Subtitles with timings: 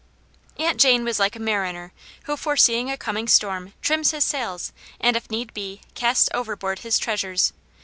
[0.55, 1.93] 245 Aunt Jane was like a mariner,
[2.23, 6.97] who, foreseeing a coming storm, trims his sails, and, if need be, casts overboard his
[6.97, 7.53] treasures.